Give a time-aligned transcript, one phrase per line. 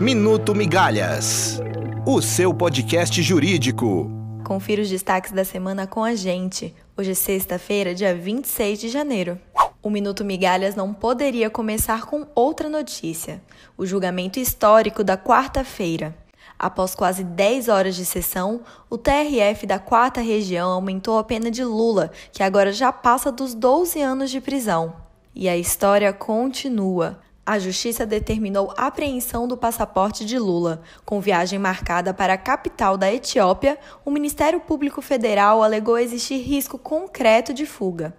[0.00, 1.60] Minuto Migalhas,
[2.06, 4.10] o seu podcast jurídico.
[4.42, 6.74] Confira os destaques da semana com a gente.
[6.96, 9.38] Hoje é sexta-feira, dia 26 de janeiro.
[9.82, 13.42] O Minuto Migalhas não poderia começar com outra notícia:
[13.76, 16.16] o julgamento histórico da quarta-feira.
[16.58, 21.62] Após quase 10 horas de sessão, o TRF da quarta região aumentou a pena de
[21.62, 24.94] Lula, que agora já passa dos 12 anos de prisão.
[25.34, 27.20] E a história continua.
[27.50, 30.82] A Justiça determinou apreensão do passaporte de Lula.
[31.04, 36.78] Com viagem marcada para a capital da Etiópia, o Ministério Público Federal alegou existir risco
[36.78, 38.14] concreto de fuga.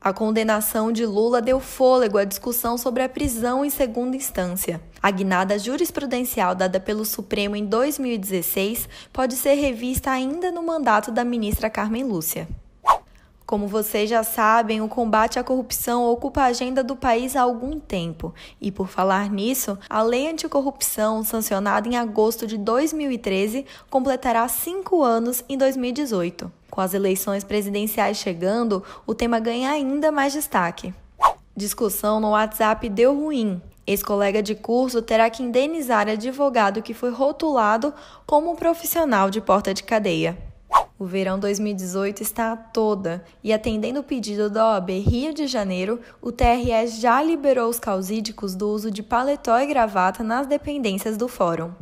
[0.00, 4.82] A condenação de Lula deu fôlego à discussão sobre a prisão em segunda instância.
[5.00, 11.22] A guinada jurisprudencial dada pelo Supremo em 2016 pode ser revista ainda no mandato da
[11.22, 12.48] ministra Carmen Lúcia.
[13.52, 17.78] Como vocês já sabem, o combate à corrupção ocupa a agenda do país há algum
[17.78, 18.32] tempo.
[18.58, 25.44] E por falar nisso, a Lei Anticorrupção, sancionada em agosto de 2013, completará cinco anos
[25.50, 26.50] em 2018.
[26.70, 30.94] Com as eleições presidenciais chegando, o tema ganha ainda mais destaque.
[31.54, 33.60] Discussão no WhatsApp deu ruim.
[33.86, 37.92] Ex-colega de curso terá que indenizar advogado que foi rotulado
[38.24, 40.51] como profissional de porta de cadeia.
[41.02, 45.98] O verão 2018 está a toda e, atendendo o pedido da OAB Rio de Janeiro,
[46.20, 51.26] o TRE já liberou os causídicos do uso de paletó e gravata nas dependências do
[51.26, 51.72] fórum.